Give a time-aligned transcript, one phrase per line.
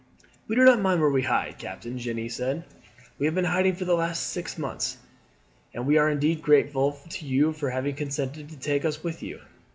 [0.47, 2.63] "We do not mind where we hide, captain," Jeanne said.
[3.19, 4.97] "We have been hiding for the last six months,
[5.75, 9.41] and we are indeed grateful to you for having consented to take us with you."